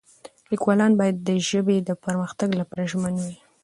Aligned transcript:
لیکوالان 0.51 0.91
باید 0.99 1.15
د 1.27 1.29
ژبې 1.49 1.77
د 1.81 1.89
پرمختګ 2.03 2.49
لپاره 2.59 2.87
ژمن 2.91 3.13
وي. 3.23 3.35